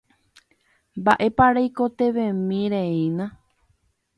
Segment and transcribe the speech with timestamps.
[0.99, 3.25] Mba'épa reikotevẽmireína